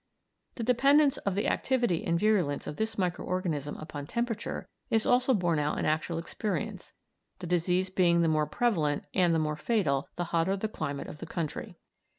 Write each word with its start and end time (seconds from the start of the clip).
The 0.55 0.63
dependence 0.63 1.17
of 1.19 1.35
the 1.35 1.47
activity 1.47 2.03
and 2.05 2.19
virulence 2.19 2.65
of 2.65 2.77
this 2.77 2.97
micro 2.97 3.23
organism 3.23 3.75
upon 3.77 4.07
temperature 4.07 4.67
is 4.89 5.05
also 5.05 5.35
borne 5.35 5.59
out 5.59 5.77
in 5.77 5.85
actual 5.85 6.17
experience, 6.17 6.91
the 7.37 7.45
disease 7.45 7.91
being 7.91 8.23
the 8.23 8.27
more 8.27 8.47
prevalent 8.47 9.03
and 9.13 9.31
the 9.31 9.37
more 9.37 9.57
fatal 9.57 10.09
the 10.15 10.23
hotter 10.33 10.57
the 10.57 10.67
climate 10.67 11.05
of 11.07 11.19
the 11.19 11.27
country. 11.27 11.75